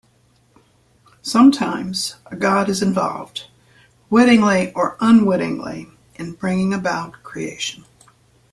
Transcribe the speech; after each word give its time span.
Sometimes, 1.21 2.15
a 2.25 2.35
god 2.35 2.69
is 2.69 2.81
involved, 2.81 3.45
wittingly 4.09 4.73
or 4.73 4.97
unwittingly, 4.99 5.89
in 6.15 6.31
bringing 6.33 6.73
about 6.73 7.21
creation. 7.21 7.83